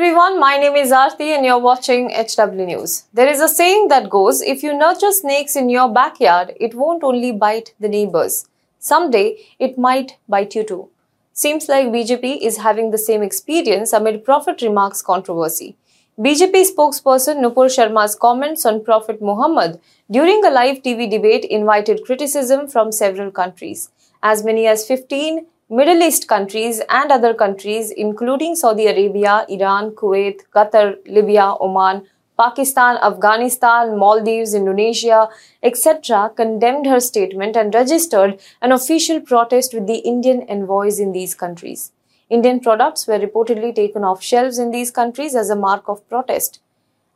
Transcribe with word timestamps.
everyone, 0.00 0.40
my 0.40 0.56
name 0.56 0.76
is 0.76 0.90
Aarti 0.92 1.36
and 1.36 1.44
you're 1.44 1.58
watching 1.58 2.08
HW 2.08 2.64
News. 2.64 3.04
There 3.12 3.28
is 3.28 3.38
a 3.38 3.46
saying 3.46 3.88
that 3.88 4.08
goes 4.08 4.40
if 4.40 4.62
you 4.62 4.72
nurture 4.72 5.12
snakes 5.12 5.56
in 5.56 5.68
your 5.68 5.92
backyard, 5.92 6.54
it 6.58 6.74
won't 6.74 7.04
only 7.04 7.32
bite 7.32 7.74
the 7.78 7.86
neighbors. 7.86 8.48
Someday, 8.78 9.36
it 9.58 9.76
might 9.76 10.16
bite 10.26 10.54
you 10.54 10.64
too. 10.64 10.88
Seems 11.34 11.68
like 11.68 11.88
BJP 11.88 12.40
is 12.40 12.56
having 12.56 12.92
the 12.92 12.96
same 12.96 13.22
experience 13.22 13.92
amid 13.92 14.24
Prophet 14.24 14.62
remarks 14.62 15.02
controversy. 15.02 15.76
BJP 16.18 16.64
spokesperson 16.74 17.44
Nupur 17.44 17.68
Sharma's 17.68 18.16
comments 18.16 18.64
on 18.64 18.82
Prophet 18.82 19.20
Muhammad 19.20 19.80
during 20.10 20.42
a 20.46 20.50
live 20.50 20.82
TV 20.82 21.10
debate 21.10 21.44
invited 21.44 22.06
criticism 22.06 22.68
from 22.68 22.90
several 22.90 23.30
countries. 23.30 23.90
As 24.22 24.44
many 24.44 24.66
as 24.66 24.86
15 24.86 25.44
Middle 25.72 26.02
East 26.02 26.26
countries 26.26 26.80
and 26.88 27.12
other 27.12 27.32
countries, 27.32 27.92
including 27.92 28.56
Saudi 28.56 28.88
Arabia, 28.88 29.46
Iran, 29.48 29.92
Kuwait, 29.92 30.40
Qatar, 30.52 30.96
Libya, 31.06 31.54
Oman, 31.60 32.08
Pakistan, 32.36 32.96
Afghanistan, 32.96 33.96
Maldives, 33.96 34.52
Indonesia, 34.52 35.28
etc., 35.62 36.32
condemned 36.34 36.86
her 36.86 36.98
statement 36.98 37.56
and 37.56 37.72
registered 37.72 38.40
an 38.60 38.72
official 38.72 39.20
protest 39.20 39.72
with 39.72 39.86
the 39.86 39.98
Indian 39.98 40.42
envoys 40.48 40.98
in 40.98 41.12
these 41.12 41.36
countries. 41.36 41.92
Indian 42.28 42.58
products 42.58 43.06
were 43.06 43.20
reportedly 43.20 43.72
taken 43.72 44.02
off 44.02 44.20
shelves 44.20 44.58
in 44.58 44.72
these 44.72 44.90
countries 44.90 45.36
as 45.36 45.50
a 45.50 45.54
mark 45.54 45.84
of 45.86 46.08
protest. 46.08 46.58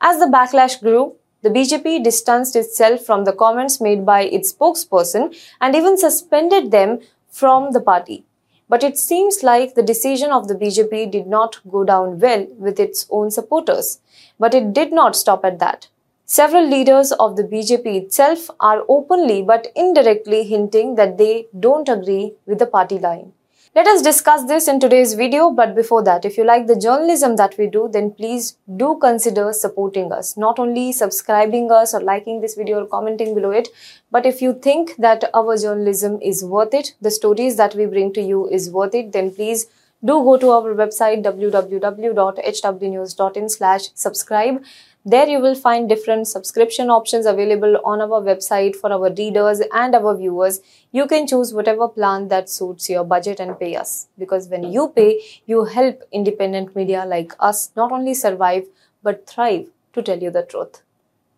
As 0.01 0.21
the 0.21 0.27
backlash 0.27 0.81
grew, 0.81 1.17
the 1.43 1.51
BJP 1.51 2.05
distanced 2.05 2.55
itself 2.55 3.05
from 3.05 3.25
the 3.25 3.33
comments 3.33 3.81
made 3.81 4.07
by 4.07 4.23
its 4.23 4.53
spokesperson 4.53 5.37
and 5.61 5.75
even 5.75 5.99
suspended 5.99 6.71
them 6.71 7.01
from 7.29 7.73
the 7.73 7.81
party. 7.81 8.25
But 8.69 8.83
it 8.83 8.99
seems 8.99 9.43
like 9.43 9.75
the 9.75 9.83
decision 9.83 10.31
of 10.31 10.49
the 10.49 10.55
BJP 10.55 11.11
did 11.11 11.27
not 11.27 11.61
go 11.71 11.85
down 11.85 12.19
well 12.19 12.47
with 12.59 12.81
its 12.81 13.07
own 13.11 13.31
supporters. 13.31 14.01
But 14.39 14.55
it 14.55 14.73
did 14.73 14.93
not 14.93 15.17
stop 15.17 15.45
at 15.45 15.59
that. 15.59 15.89
Several 16.27 16.67
leaders 16.67 17.13
of 17.13 17.37
the 17.37 17.45
BJP 17.45 17.87
itself 18.05 18.51
are 18.59 18.85
openly 18.89 19.43
but 19.43 19.69
indirectly 19.77 20.45
hinting 20.45 20.95
that 20.95 21.19
they 21.19 21.47
don't 21.61 21.89
agree 21.89 22.33
with 22.47 22.59
the 22.59 22.67
party 22.67 22.99
line. 22.99 23.33
Let 23.77 23.89
us 23.89 24.03
discuss 24.03 24.45
this 24.45 24.69
in 24.69 24.79
today's 24.79 25.15
video, 25.15 25.51
but 25.51 25.75
before 25.75 26.01
that, 26.05 26.25
if 26.25 26.39
you 26.39 26.45
like 26.45 26.69
the 26.69 26.79
journalism 26.79 27.35
that 27.35 27.57
we 27.59 27.67
do, 27.67 27.89
then 27.93 28.13
please 28.13 28.57
do 28.77 28.97
consider 29.01 29.53
supporting 29.53 30.13
us. 30.13 30.37
Not 30.37 30.61
only 30.61 30.93
subscribing 30.93 31.73
us 31.73 31.93
or 31.93 32.01
liking 32.01 32.41
this 32.41 32.55
video 32.55 32.85
or 32.85 32.87
commenting 32.87 33.35
below 33.35 33.51
it, 33.51 33.67
but 34.13 34.27
if 34.27 34.41
you 34.41 34.55
think 34.55 34.95
that 34.99 35.25
our 35.35 35.57
journalism 35.57 36.21
is 36.23 36.45
worth 36.45 36.73
it, 36.73 36.95
the 37.01 37.11
stories 37.11 37.57
that 37.57 37.75
we 37.75 37.87
bring 37.87 38.13
to 38.13 38.23
you 38.23 38.49
is 38.49 38.71
worth 38.71 38.95
it, 38.95 39.11
then 39.11 39.35
please 39.35 39.67
do 40.05 40.23
go 40.29 40.37
to 40.37 40.51
our 40.51 40.75
website 40.75 41.25
www.hwnews.in 41.25 43.49
slash 43.49 43.89
subscribe 43.95 44.63
there 45.07 45.29
you 45.29 45.39
will 45.39 45.55
find 45.55 45.87
different 45.87 46.29
subscription 46.29 46.89
options 46.89 47.27
available 47.27 47.77
on 47.85 48.01
our 48.01 48.23
website 48.23 48.75
for 48.75 48.91
our 48.91 49.13
readers 49.13 49.61
and 49.75 49.95
our 49.95 50.17
viewers. 50.17 50.61
You 50.93 51.07
can 51.07 51.27
choose 51.27 51.53
whatever 51.53 51.89
plan 51.89 52.29
that 52.29 52.49
suits 52.49 52.89
your 52.89 53.05
budget 53.05 53.39
and 53.39 53.61
pay 53.61 53.77
us. 53.77 54.07
Because 54.19 54.49
when 54.49 54.73
you 54.73 54.95
pay, 54.97 55.21
you 55.45 55.65
help 55.65 56.05
independent 56.11 56.75
media 56.75 57.05
like 57.05 57.35
us 57.39 57.71
not 57.77 57.93
only 57.93 58.15
survive 58.15 58.65
but 59.03 59.27
thrive 59.27 59.67
to 59.93 60.01
tell 60.01 60.23
you 60.23 60.31
the 60.31 60.43
truth. 60.43 60.81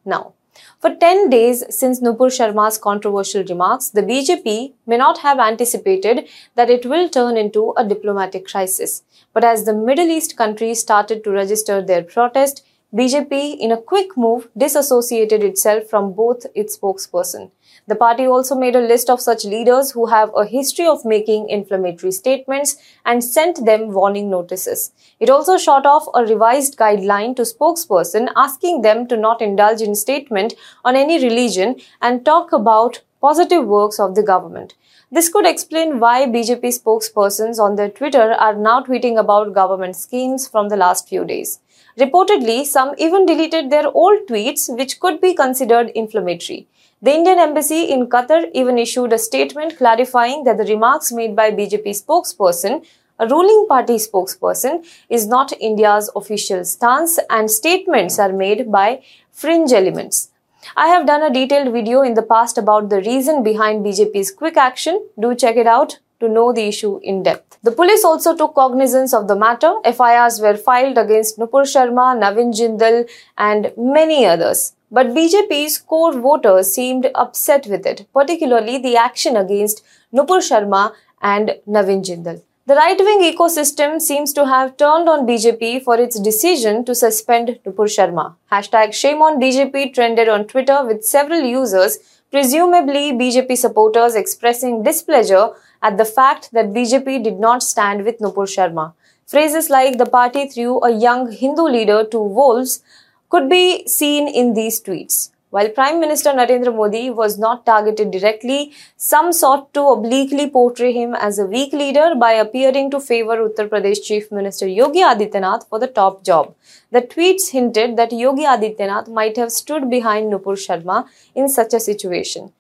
Now, 0.05 0.35
for 0.81 0.95
10 0.95 1.31
days 1.31 1.65
since 1.71 2.01
Nupur 2.01 2.29
Sharma's 2.29 2.79
controversial 2.79 3.45
remarks, 3.45 3.91
the 3.91 4.03
BJP 4.03 4.73
may 4.87 4.97
not 4.97 5.19
have 5.19 5.39
anticipated 5.39 6.29
that 6.55 6.71
it 6.71 6.85
will 6.85 7.09
turn 7.09 7.37
into 7.37 7.73
a 7.77 7.85
diplomatic 7.85 8.47
crisis. 8.47 9.03
But 9.33 9.45
as 9.45 9.65
the 9.65 9.75
Middle 9.75 10.09
East 10.09 10.37
countries 10.37 10.81
started 10.81 11.23
to 11.25 11.31
register 11.31 11.81
their 11.81 12.03
protest, 12.03 12.66
BJP, 12.97 13.59
in 13.59 13.73
a 13.73 13.77
quick 13.77 14.17
move, 14.17 14.49
disassociated 14.57 15.45
itself 15.45 15.85
from 15.85 16.15
both 16.15 16.47
its 16.55 16.79
spokesperson. 16.79 17.51
The 17.87 17.95
party 17.95 18.27
also 18.27 18.55
made 18.55 18.75
a 18.75 18.81
list 18.81 19.11
of 19.11 19.21
such 19.21 19.45
leaders 19.45 19.91
who 19.91 20.07
have 20.07 20.31
a 20.35 20.47
history 20.47 20.87
of 20.87 21.05
making 21.05 21.51
inflammatory 21.51 22.11
statements 22.11 22.77
and 23.05 23.23
sent 23.23 23.67
them 23.67 23.93
warning 23.93 24.31
notices. 24.31 24.93
It 25.21 25.29
also 25.29 25.59
shot 25.59 25.85
off 25.85 26.07
a 26.15 26.25
revised 26.25 26.79
guideline 26.79 27.37
to 27.37 27.43
spokesperson 27.43 28.31
asking 28.35 28.81
them 28.81 29.07
to 29.09 29.17
not 29.19 29.43
indulge 29.43 29.83
in 29.83 29.95
statement 29.95 30.55
on 30.83 30.97
any 30.97 31.23
religion 31.23 31.77
and 32.01 32.25
talk 32.25 32.51
about 32.51 33.03
positive 33.21 33.67
works 33.67 34.01
of 34.01 34.15
the 34.15 34.23
government. 34.23 34.73
This 35.13 35.29
could 35.29 35.47
explain 35.47 36.01
why 36.01 36.27
BJP 36.27 36.63
spokespersons 36.81 37.59
on 37.59 37.77
their 37.77 37.91
Twitter 37.91 38.33
are 38.33 38.57
now 38.57 38.83
tweeting 38.83 39.19
about 39.19 39.53
government 39.53 39.97
schemes 39.97 40.49
from 40.49 40.71
the 40.71 40.77
last 40.77 41.09
few 41.09 41.27
days. 41.27 41.61
Reportedly, 41.99 42.67
some 42.67 42.95
even 42.99 43.25
deleted 43.25 43.71
their 43.71 43.89
old 43.89 44.27
tweets, 44.29 44.69
which 44.77 45.01
could 45.01 45.19
be 45.19 45.35
considered 45.35 45.89
inflammatory. 45.95 46.67
The 47.01 47.15
Indian 47.15 47.39
embassy 47.39 47.85
in 47.85 48.09
Qatar 48.09 48.51
even 48.53 48.79
issued 48.79 49.15
a 49.15 49.19
statement 49.19 49.79
clarifying 49.79 50.45
that 50.45 50.59
the 50.59 50.65
remarks 50.65 51.11
made 51.11 51.35
by 51.35 51.53
BJP 51.53 51.89
spokesperson, 52.05 52.85
a 53.19 53.27
ruling 53.27 53.67
party 53.67 53.97
spokesperson, 53.97 54.87
is 55.09 55.27
not 55.27 55.59
India's 55.59 56.11
official 56.15 56.65
stance 56.67 57.19
and 57.31 57.51
statements 57.51 58.19
are 58.19 58.33
made 58.33 58.71
by 58.71 59.03
fringe 59.33 59.73
elements. 59.73 60.31
I 60.77 60.89
have 60.89 61.07
done 61.07 61.23
a 61.23 61.33
detailed 61.33 61.73
video 61.73 62.03
in 62.03 62.13
the 62.13 62.23
past 62.23 62.59
about 62.59 62.91
the 62.91 63.01
reason 63.01 63.43
behind 63.43 63.87
BJP's 63.87 64.33
quick 64.33 64.59
action. 64.59 65.07
Do 65.19 65.35
check 65.35 65.57
it 65.57 65.67
out 65.67 65.99
to 66.21 66.29
know 66.29 66.53
the 66.53 66.63
issue 66.63 66.99
in 67.03 67.23
depth. 67.23 67.59
The 67.63 67.73
police 67.73 68.05
also 68.05 68.37
took 68.37 68.55
cognizance 68.55 69.13
of 69.13 69.29
the 69.29 69.37
matter. 69.37 69.75
FIRs 69.85 70.41
were 70.41 70.57
filed 70.57 70.99
against 70.99 71.39
Nupur 71.39 71.65
Sharma, 71.65 72.17
Navin 72.19 72.53
Jindal, 72.53 73.09
and 73.37 73.73
many 73.77 74.25
others. 74.27 74.75
But 74.91 75.09
BJP's 75.09 75.79
core 75.79 76.13
voters 76.13 76.73
seemed 76.73 77.11
upset 77.15 77.67
with 77.67 77.85
it, 77.87 78.07
particularly 78.13 78.79
the 78.79 78.97
action 78.97 79.37
against 79.37 79.83
Nupur 80.15 80.41
Sharma 80.41 80.93
and 81.21 81.57
Navin 81.69 82.03
Jindal. 82.05 82.43
The 82.67 82.75
right 82.75 82.99
wing 82.99 83.21
ecosystem 83.33 84.01
seems 84.01 84.33
to 84.33 84.45
have 84.45 84.77
turned 84.77 85.09
on 85.09 85.25
BJP 85.25 85.85
for 85.85 86.01
its 86.01 86.19
decision 86.19 86.85
to 86.87 86.97
suspend 86.97 87.61
Nupur 87.65 87.87
Sharma. 87.87 88.35
Hashtag 88.51 88.93
shame 88.93 89.23
on 89.23 89.41
BJP 89.41 89.95
trended 89.95 90.29
on 90.29 90.47
Twitter 90.47 90.85
with 90.85 91.05
several 91.05 91.43
users, 91.43 91.99
presumably 92.33 93.13
BJP 93.13 93.57
supporters 93.57 94.17
expressing 94.17 94.83
displeasure 94.83 95.51
at 95.83 95.97
the 95.97 96.05
fact 96.05 96.51
that 96.53 96.73
BJP 96.73 97.23
did 97.25 97.39
not 97.39 97.63
stand 97.63 98.05
with 98.05 98.19
Nupur 98.19 98.47
Sharma. 98.47 98.93
Phrases 99.27 99.71
like 99.71 99.99
the 99.99 100.07
party 100.07 100.49
threw 100.49 100.81
a 100.83 100.91
young 100.91 101.33
Hindu 101.33 101.63
leader 101.63 102.05
to 102.05 102.19
wolves 102.19 102.83
could 103.29 103.49
be 103.49 103.87
seen 103.87 104.29
in 104.29 104.55
these 104.55 104.81
tweets. 104.83 105.31
While 105.51 105.69
Prime 105.71 106.01
Minister 106.01 106.33
Narendra 106.33 106.75
Modi 106.75 107.09
was 107.09 107.39
not 107.39 107.65
targeted 107.65 108.11
directly, 108.11 108.73
some 108.97 109.33
sought 109.33 109.73
to 109.75 109.83
obliquely 109.89 110.51
portray 110.51 110.93
him 110.93 111.15
as 111.15 111.39
a 111.39 111.47
weak 111.47 111.73
leader 111.73 112.15
by 112.15 112.33
appearing 112.33 112.91
to 112.91 113.01
favor 113.01 113.37
Uttar 113.49 113.69
Pradesh 113.69 114.03
Chief 114.03 114.31
Minister 114.33 114.67
Yogi 114.67 115.01
Adityanath 115.01 115.69
for 115.69 115.79
the 115.79 115.87
top 115.87 116.25
job. 116.25 116.55
The 116.91 117.01
tweets 117.01 117.51
hinted 117.51 117.97
that 117.97 118.13
Yogi 118.13 118.43
Adityanath 118.43 119.09
might 119.09 119.37
have 119.37 119.51
stood 119.51 119.89
behind 119.89 120.33
Nupur 120.33 120.57
Sharma 120.67 121.09
in 121.35 121.49
such 121.49 121.73
a 121.75 121.81
situation. 121.81 122.53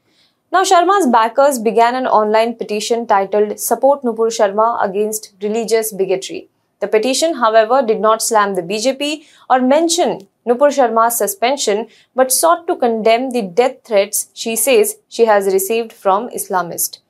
Now, 0.52 0.62
Sharma's 0.62 1.08
backers 1.08 1.58
began 1.58 1.96
an 1.96 2.06
online 2.06 2.54
petition 2.54 3.06
titled 3.06 3.58
Support 3.58 4.02
Nupur 4.02 4.28
Sharma 4.28 4.82
Against 4.82 5.32
Religious 5.42 5.92
Bigotry. 5.92 6.48
The 6.80 6.86
petition, 6.86 7.34
however, 7.34 7.82
did 7.82 8.00
not 8.00 8.22
slam 8.22 8.54
the 8.54 8.62
BJP 8.62 9.24
or 9.50 9.60
mention 9.60 10.28
Nupur 10.46 10.70
Sharma's 10.70 11.18
suspension, 11.18 11.88
but 12.14 12.30
sought 12.30 12.68
to 12.68 12.76
condemn 12.76 13.30
the 13.30 13.42
death 13.42 13.78
threats 13.84 14.28
she 14.34 14.54
says 14.54 14.96
she 15.08 15.24
has 15.24 15.52
received 15.52 15.92
from 15.92 16.28
Islamists. 16.28 17.00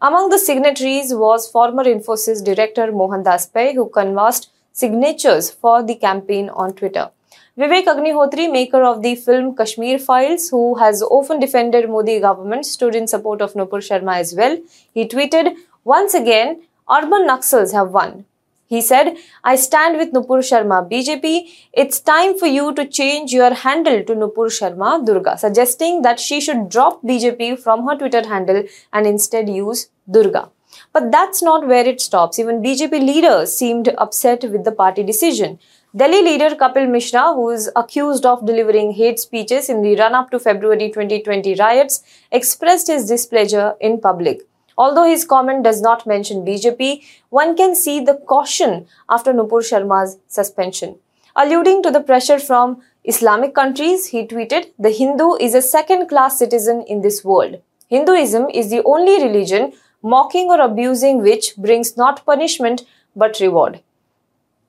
Among 0.00 0.30
the 0.30 0.38
signatories 0.38 1.12
was 1.12 1.50
former 1.50 1.84
Infosys 1.84 2.42
director 2.42 2.92
Mohandas 2.92 3.46
Pai, 3.52 3.74
who 3.74 3.90
canvassed 3.90 4.50
signatures 4.72 5.50
for 5.50 5.82
the 5.82 5.96
campaign 5.96 6.48
on 6.48 6.72
Twitter. 6.72 7.10
Vivek 7.58 7.86
Agnihotri, 7.86 8.52
maker 8.52 8.82
of 8.84 9.00
the 9.00 9.14
film 9.14 9.56
Kashmir 9.56 9.98
Files, 9.98 10.50
who 10.50 10.74
has 10.74 11.02
often 11.02 11.40
defended 11.40 11.88
Modi 11.88 12.20
government, 12.20 12.66
stood 12.66 12.94
in 12.94 13.06
support 13.06 13.40
of 13.40 13.54
Nupur 13.54 13.80
Sharma 13.80 14.18
as 14.18 14.34
well. 14.34 14.58
He 14.92 15.08
tweeted, 15.08 15.56
Once 15.82 16.12
again, 16.12 16.60
urban 16.90 17.26
Naxals 17.26 17.72
have 17.72 17.92
won. 17.92 18.26
He 18.66 18.82
said, 18.82 19.16
I 19.42 19.56
stand 19.56 19.96
with 19.96 20.12
Nupur 20.12 20.40
Sharma 20.50 20.86
BJP. 20.90 21.48
It's 21.72 21.98
time 21.98 22.36
for 22.36 22.46
you 22.46 22.74
to 22.74 22.86
change 22.86 23.32
your 23.32 23.54
handle 23.54 24.04
to 24.04 24.14
Nupur 24.14 24.50
Sharma 24.58 25.06
Durga, 25.06 25.38
suggesting 25.38 26.02
that 26.02 26.20
she 26.20 26.42
should 26.42 26.68
drop 26.68 27.02
BJP 27.04 27.58
from 27.58 27.88
her 27.88 27.96
Twitter 27.96 28.28
handle 28.28 28.64
and 28.92 29.06
instead 29.06 29.48
use 29.48 29.88
Durga. 30.10 30.50
But 30.92 31.10
that's 31.10 31.42
not 31.42 31.66
where 31.66 31.86
it 31.86 32.02
stops. 32.02 32.38
Even 32.38 32.62
BJP 32.62 32.92
leaders 33.00 33.56
seemed 33.56 33.88
upset 33.96 34.42
with 34.44 34.64
the 34.64 34.72
party 34.72 35.02
decision. 35.02 35.58
Delhi 35.96 36.20
leader 36.22 36.54
Kapil 36.54 36.90
Mishra, 36.90 37.32
who 37.32 37.48
is 37.48 37.70
accused 37.74 38.26
of 38.26 38.44
delivering 38.44 38.92
hate 38.92 39.18
speeches 39.18 39.70
in 39.70 39.80
the 39.80 39.96
run 39.96 40.14
up 40.14 40.30
to 40.30 40.38
February 40.38 40.90
2020 40.90 41.54
riots, 41.54 42.02
expressed 42.30 42.88
his 42.88 43.08
displeasure 43.08 43.72
in 43.80 43.98
public. 43.98 44.42
Although 44.76 45.06
his 45.06 45.24
comment 45.24 45.64
does 45.64 45.80
not 45.80 46.06
mention 46.06 46.44
BJP, 46.44 47.02
one 47.30 47.56
can 47.56 47.74
see 47.74 48.00
the 48.00 48.16
caution 48.28 48.86
after 49.08 49.32
Nupur 49.32 49.62
Sharma's 49.62 50.18
suspension. 50.28 50.98
Alluding 51.34 51.82
to 51.84 51.90
the 51.90 52.02
pressure 52.02 52.38
from 52.38 52.82
Islamic 53.04 53.54
countries, 53.54 54.08
he 54.08 54.26
tweeted, 54.26 54.72
The 54.78 54.90
Hindu 54.90 55.36
is 55.36 55.54
a 55.54 55.62
second 55.62 56.08
class 56.08 56.38
citizen 56.38 56.84
in 56.86 57.00
this 57.00 57.24
world. 57.24 57.62
Hinduism 57.88 58.50
is 58.50 58.68
the 58.68 58.82
only 58.84 59.22
religion 59.24 59.72
mocking 60.02 60.48
or 60.50 60.60
abusing 60.60 61.22
which 61.22 61.56
brings 61.56 61.96
not 61.96 62.26
punishment 62.26 62.84
but 63.14 63.40
reward. 63.40 63.80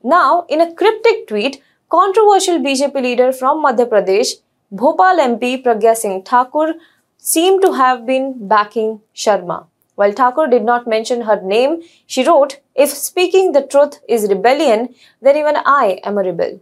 Now, 0.09 0.45
in 0.47 0.61
a 0.61 0.73
cryptic 0.73 1.27
tweet, 1.27 1.61
controversial 1.89 2.59
BJP 2.59 3.01
leader 3.05 3.33
from 3.33 3.61
Madhya 3.61 3.87
Pradesh, 3.93 4.35
Bhopal 4.71 5.17
MP 5.23 5.61
Pragya 5.61 5.97
Singh 5.97 6.21
Thakur, 6.23 6.75
seemed 7.17 7.61
to 7.61 7.73
have 7.73 8.05
been 8.05 8.47
backing 8.47 9.01
Sharma. 9.13 9.65
While 9.95 10.13
Thakur 10.13 10.47
did 10.47 10.63
not 10.63 10.87
mention 10.87 11.23
her 11.23 11.41
name, 11.41 11.81
she 12.05 12.23
wrote, 12.23 12.61
If 12.73 12.91
speaking 12.91 13.51
the 13.51 13.63
truth 13.63 13.99
is 14.07 14.29
rebellion, 14.29 14.95
then 15.21 15.35
even 15.35 15.57
I 15.65 15.99
am 16.05 16.17
a 16.17 16.23
rebel. 16.23 16.61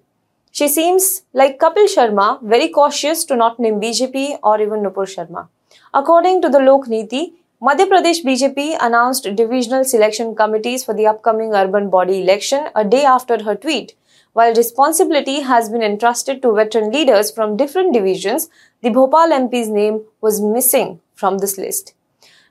She 0.52 0.68
seems 0.68 1.22
like 1.32 1.60
Kapil 1.60 1.88
Sharma, 1.96 2.42
very 2.42 2.70
cautious 2.70 3.26
to 3.26 3.36
not 3.36 3.60
name 3.60 3.80
BJP 3.80 4.40
or 4.42 4.60
even 4.60 4.82
Nupur 4.82 5.06
Sharma. 5.16 5.50
According 5.94 6.42
to 6.42 6.50
the 6.50 6.60
Lok 6.60 6.88
Niti, 6.88 7.34
Madhya 7.66 7.88
Pradesh 7.92 8.24
BJP 8.24 8.78
announced 8.80 9.28
divisional 9.36 9.84
selection 9.84 10.36
committees 10.36 10.84
for 10.84 10.94
the 10.94 11.08
upcoming 11.08 11.56
urban 11.56 11.90
body 11.90 12.22
election 12.22 12.68
a 12.76 12.84
day 12.86 13.04
after 13.04 13.42
her 13.44 13.56
tweet. 13.56 13.96
While 14.34 14.54
responsibility 14.54 15.40
has 15.40 15.70
been 15.70 15.82
entrusted 15.82 16.44
to 16.44 16.54
veteran 16.54 16.92
leaders 16.92 17.32
from 17.32 17.58
different 17.58 17.92
divisions, 17.92 18.50
the 18.84 18.92
Bhopal 18.92 19.32
MP's 19.38 19.70
name 19.70 20.02
was 20.22 20.42
missing 20.42 21.00
from 21.16 21.40
this 21.40 21.58
list. 21.58 21.96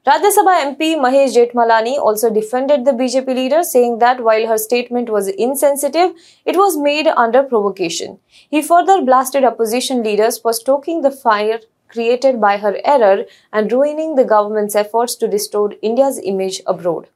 Rajya 0.05 0.32
Sabha 0.37 0.55
MP 0.64 0.96
Mahesh 1.05 1.37
Jethmalani 1.37 1.96
also 1.96 2.28
defended 2.28 2.84
the 2.84 2.90
BJP 2.90 3.28
leader, 3.37 3.62
saying 3.62 4.00
that 4.00 4.25
while 4.25 4.49
her 4.49 4.58
statement 4.58 5.11
was 5.11 5.28
insensitive, 5.28 6.11
it 6.44 6.56
was 6.56 6.76
made 6.76 7.06
under 7.06 7.44
provocation. 7.44 8.19
He 8.50 8.62
further 8.62 9.00
blasted 9.00 9.44
opposition 9.44 10.02
leaders 10.02 10.38
for 10.38 10.52
stoking 10.52 11.02
the 11.02 11.12
fire 11.12 11.61
created 11.94 12.41
by 12.43 12.56
her 12.67 12.76
error 12.85 13.25
and 13.52 13.73
ruining 13.79 14.14
the 14.17 14.31
government's 14.35 14.76
efforts 14.85 15.14
to 15.23 15.32
restore 15.38 15.73
India's 15.81 16.20
image 16.35 16.61
abroad. 16.67 17.08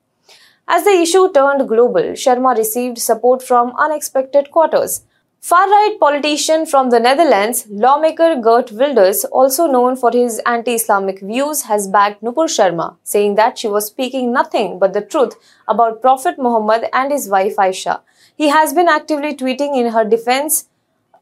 As 0.79 0.85
the 0.85 0.97
issue 1.03 1.33
turned 1.33 1.69
global, 1.69 2.09
Sharma 2.25 2.57
received 2.57 2.99
support 2.99 3.43
from 3.43 3.77
unexpected 3.79 4.51
quarters. 4.51 5.03
Far-right 5.41 5.99
politician 6.01 6.67
from 6.67 6.91
the 6.91 6.99
Netherlands, 7.01 7.67
lawmaker 7.71 8.31
Geert 8.47 8.73
Wilders, 8.73 9.25
also 9.27 9.67
known 9.67 9.95
for 9.95 10.11
his 10.11 10.41
anti-Islamic 10.55 11.21
views, 11.21 11.63
has 11.63 11.87
backed 11.87 12.23
Nupur 12.23 12.49
Sharma, 12.55 12.97
saying 13.05 13.37
that 13.37 13.57
she 13.57 13.69
was 13.69 13.87
speaking 13.87 14.33
nothing 14.33 14.81
but 14.81 14.93
the 14.95 15.01
truth 15.01 15.37
about 15.69 16.03
Prophet 16.03 16.39
Muhammad 16.39 16.89
and 16.93 17.13
his 17.13 17.29
wife 17.29 17.55
Aisha. 17.57 18.01
He 18.37 18.49
has 18.49 18.75
been 18.75 18.89
actively 18.89 19.33
tweeting 19.45 19.79
in 19.81 19.93
her 19.93 20.05
defense, 20.05 20.69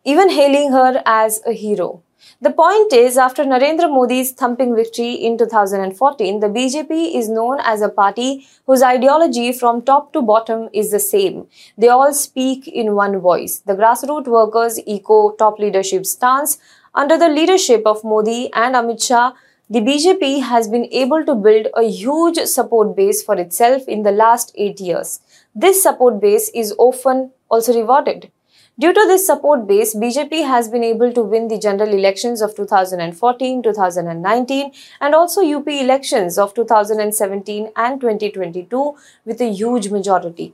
even 0.02 0.30
hailing 0.30 0.72
her 0.72 1.02
as 1.04 1.40
a 1.46 1.52
hero. 1.52 2.02
The 2.40 2.50
point 2.50 2.92
is, 2.92 3.16
after 3.16 3.44
Narendra 3.44 3.88
Modi's 3.90 4.32
thumping 4.32 4.74
victory 4.76 5.12
in 5.14 5.38
2014, 5.38 6.40
the 6.40 6.48
BJP 6.48 7.14
is 7.14 7.30
known 7.30 7.58
as 7.62 7.80
a 7.80 7.88
party 7.88 8.46
whose 8.66 8.82
ideology 8.82 9.52
from 9.52 9.80
top 9.82 10.12
to 10.12 10.20
bottom 10.20 10.68
is 10.72 10.90
the 10.90 11.00
same. 11.00 11.46
They 11.78 11.88
all 11.88 12.12
speak 12.12 12.68
in 12.68 12.94
one 12.94 13.20
voice. 13.20 13.60
The 13.60 13.74
grassroots 13.74 14.26
workers' 14.26 14.78
eco 14.86 15.30
top 15.32 15.58
leadership 15.58 16.04
stance 16.04 16.58
under 16.94 17.16
the 17.16 17.30
leadership 17.30 17.82
of 17.86 18.04
Modi 18.04 18.50
and 18.52 18.74
Amit 18.74 19.02
Shah 19.02 19.32
the 19.68 19.80
BJP 19.80 20.42
has 20.44 20.68
been 20.68 20.86
able 20.92 21.24
to 21.24 21.34
build 21.34 21.66
a 21.74 21.82
huge 21.82 22.36
support 22.44 22.94
base 22.94 23.24
for 23.24 23.34
itself 23.34 23.88
in 23.88 24.04
the 24.04 24.12
last 24.12 24.52
eight 24.54 24.78
years. 24.78 25.18
This 25.56 25.82
support 25.82 26.20
base 26.20 26.50
is 26.54 26.72
often 26.78 27.32
also 27.48 27.74
rewarded. 27.74 28.30
Due 28.78 28.92
to 28.92 29.06
this 29.06 29.26
support 29.26 29.66
base, 29.66 29.94
BJP 29.94 30.46
has 30.46 30.68
been 30.68 30.84
able 30.84 31.10
to 31.10 31.22
win 31.22 31.48
the 31.48 31.58
general 31.58 31.88
elections 31.94 32.42
of 32.42 32.54
2014, 32.54 33.62
2019 33.62 34.70
and 35.00 35.14
also 35.14 35.40
UP 35.40 35.66
elections 35.66 36.36
of 36.36 36.52
2017 36.52 37.70
and 37.74 37.98
2022 37.98 38.94
with 39.24 39.40
a 39.40 39.50
huge 39.50 39.88
majority. 39.88 40.52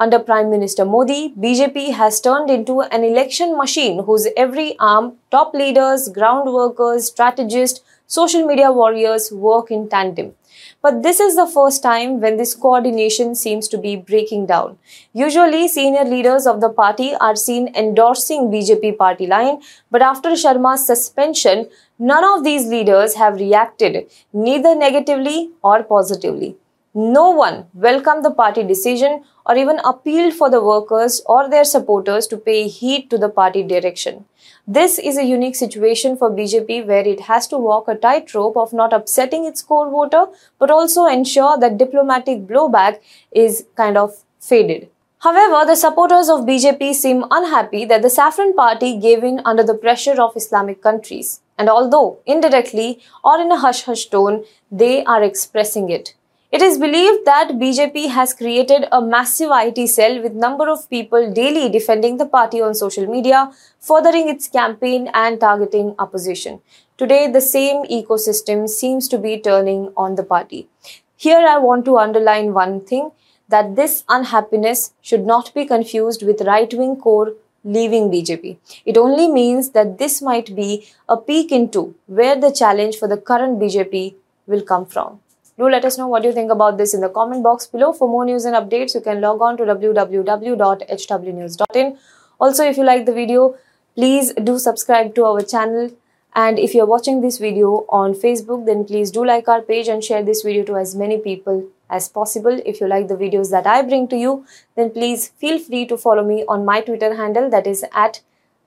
Under 0.00 0.18
Prime 0.18 0.50
Minister 0.50 0.84
Modi, 0.84 1.32
BJP 1.38 1.92
has 1.92 2.20
turned 2.20 2.50
into 2.50 2.80
an 2.80 3.04
election 3.04 3.56
machine 3.56 4.02
whose 4.02 4.26
every 4.36 4.76
arm, 4.80 5.18
top 5.30 5.54
leaders, 5.54 6.08
ground 6.08 6.52
workers, 6.52 7.06
strategists, 7.06 7.82
social 8.08 8.44
media 8.48 8.72
warriors 8.72 9.30
work 9.30 9.70
in 9.70 9.88
tandem. 9.88 10.34
But 10.82 11.02
this 11.02 11.20
is 11.20 11.36
the 11.36 11.46
first 11.46 11.82
time 11.82 12.20
when 12.20 12.38
this 12.38 12.54
coordination 12.54 13.34
seems 13.34 13.68
to 13.68 13.76
be 13.76 13.96
breaking 13.96 14.46
down. 14.46 14.78
Usually, 15.12 15.68
senior 15.68 16.04
leaders 16.04 16.46
of 16.46 16.62
the 16.62 16.70
party 16.70 17.14
are 17.16 17.36
seen 17.36 17.68
endorsing 17.74 18.48
BJP 18.50 18.96
party 18.96 19.26
line, 19.26 19.60
but 19.90 20.00
after 20.00 20.30
Sharma's 20.30 20.86
suspension, 20.86 21.68
none 21.98 22.24
of 22.24 22.44
these 22.44 22.66
leaders 22.66 23.14
have 23.16 23.34
reacted, 23.34 24.10
neither 24.32 24.74
negatively 24.74 25.50
or 25.62 25.82
positively. 25.82 26.56
No 26.92 27.30
one 27.30 27.66
welcomed 27.72 28.24
the 28.24 28.32
party 28.32 28.64
decision 28.64 29.22
or 29.46 29.56
even 29.56 29.78
appealed 29.84 30.34
for 30.34 30.50
the 30.50 30.60
workers 30.60 31.22
or 31.26 31.48
their 31.48 31.64
supporters 31.64 32.26
to 32.26 32.36
pay 32.36 32.66
heed 32.66 33.08
to 33.10 33.18
the 33.18 33.28
party 33.28 33.62
direction. 33.62 34.24
This 34.66 34.98
is 34.98 35.16
a 35.16 35.24
unique 35.24 35.54
situation 35.54 36.16
for 36.16 36.32
BJP 36.32 36.86
where 36.86 37.06
it 37.06 37.20
has 37.20 37.46
to 37.48 37.58
walk 37.58 37.86
a 37.86 37.94
tightrope 37.94 38.56
of 38.56 38.72
not 38.72 38.92
upsetting 38.92 39.44
its 39.44 39.62
core 39.62 39.88
voter 39.88 40.26
but 40.58 40.70
also 40.70 41.06
ensure 41.06 41.56
that 41.58 41.78
diplomatic 41.78 42.48
blowback 42.48 42.98
is 43.30 43.66
kind 43.76 43.96
of 43.96 44.24
faded. 44.40 44.88
However, 45.20 45.64
the 45.66 45.76
supporters 45.76 46.28
of 46.28 46.40
BJP 46.40 46.94
seem 46.94 47.24
unhappy 47.30 47.84
that 47.84 48.02
the 48.02 48.10
Saffron 48.10 48.54
Party 48.54 48.98
gave 48.98 49.22
in 49.22 49.40
under 49.44 49.62
the 49.62 49.74
pressure 49.74 50.20
of 50.20 50.36
Islamic 50.36 50.82
countries. 50.82 51.40
And 51.56 51.68
although 51.68 52.18
indirectly 52.26 53.00
or 53.22 53.40
in 53.40 53.52
a 53.52 53.58
hush 53.58 53.82
hush 53.82 54.06
tone, 54.06 54.44
they 54.72 55.04
are 55.04 55.22
expressing 55.22 55.90
it. 55.90 56.14
It 56.52 56.62
is 56.62 56.78
believed 56.78 57.26
that 57.26 57.50
BJP 57.60 58.08
has 58.08 58.34
created 58.34 58.86
a 58.90 59.00
massive 59.00 59.50
IT 59.52 59.86
cell 59.86 60.20
with 60.20 60.32
number 60.32 60.68
of 60.68 60.90
people 60.90 61.32
daily 61.32 61.68
defending 61.68 62.16
the 62.16 62.26
party 62.26 62.60
on 62.60 62.74
social 62.74 63.06
media, 63.06 63.52
furthering 63.78 64.28
its 64.28 64.48
campaign 64.48 65.08
and 65.14 65.38
targeting 65.38 65.94
opposition. 66.00 66.60
Today, 66.98 67.30
the 67.30 67.40
same 67.40 67.84
ecosystem 67.84 68.68
seems 68.68 69.06
to 69.06 69.16
be 69.16 69.38
turning 69.38 69.92
on 69.96 70.16
the 70.16 70.24
party. 70.24 70.68
Here, 71.16 71.38
I 71.38 71.58
want 71.58 71.84
to 71.84 71.98
underline 71.98 72.52
one 72.52 72.80
thing 72.80 73.12
that 73.48 73.76
this 73.76 74.02
unhappiness 74.08 74.92
should 75.02 75.24
not 75.24 75.54
be 75.54 75.64
confused 75.64 76.24
with 76.24 76.40
right 76.40 76.74
wing 76.74 76.96
core 76.96 77.34
leaving 77.62 78.10
BJP. 78.10 78.56
It 78.84 78.98
only 78.98 79.28
means 79.28 79.70
that 79.70 79.98
this 79.98 80.20
might 80.20 80.56
be 80.56 80.88
a 81.08 81.16
peek 81.16 81.52
into 81.52 81.94
where 82.06 82.34
the 82.34 82.50
challenge 82.50 82.96
for 82.96 83.06
the 83.06 83.18
current 83.18 83.60
BJP 83.60 84.16
will 84.48 84.62
come 84.62 84.84
from. 84.84 85.20
Do 85.60 85.68
let 85.68 85.84
us 85.84 85.98
know 85.98 86.08
what 86.08 86.24
you 86.24 86.32
think 86.32 86.50
about 86.50 86.78
this 86.78 86.94
in 86.94 87.02
the 87.02 87.10
comment 87.10 87.42
box 87.42 87.66
below. 87.66 87.92
For 87.92 88.08
more 88.08 88.24
news 88.24 88.46
and 88.46 88.56
updates, 88.56 88.94
you 88.94 89.02
can 89.02 89.20
log 89.20 89.42
on 89.42 89.58
to 89.58 89.64
www.hwnews.in. 89.64 91.98
Also, 92.40 92.64
if 92.64 92.78
you 92.78 92.84
like 92.84 93.04
the 93.04 93.12
video, 93.12 93.54
please 93.94 94.32
do 94.32 94.58
subscribe 94.58 95.14
to 95.16 95.26
our 95.26 95.42
channel. 95.42 95.90
And 96.34 96.58
if 96.58 96.74
you're 96.74 96.86
watching 96.86 97.20
this 97.20 97.36
video 97.36 97.84
on 97.90 98.14
Facebook, 98.14 98.64
then 98.64 98.86
please 98.86 99.10
do 99.10 99.22
like 99.22 99.48
our 99.48 99.60
page 99.60 99.88
and 99.88 100.02
share 100.02 100.22
this 100.22 100.40
video 100.40 100.64
to 100.64 100.78
as 100.78 100.94
many 100.94 101.18
people 101.18 101.68
as 101.90 102.08
possible. 102.08 102.58
If 102.64 102.80
you 102.80 102.88
like 102.88 103.08
the 103.08 103.16
videos 103.16 103.50
that 103.50 103.66
I 103.66 103.82
bring 103.82 104.08
to 104.08 104.16
you, 104.16 104.46
then 104.76 104.88
please 104.88 105.28
feel 105.28 105.58
free 105.58 105.84
to 105.88 105.98
follow 105.98 106.24
me 106.24 106.42
on 106.48 106.64
my 106.64 106.80
Twitter 106.80 107.16
handle 107.16 107.50
that 107.50 107.66
is 107.66 107.84
at 107.92 108.22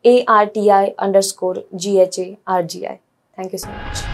ARTI 0.05 0.93
underscore 0.99 1.63
GHARGI. 1.73 2.99
Thank 3.35 3.51
you 3.51 3.57
so 3.57 3.69
much. 3.69 4.12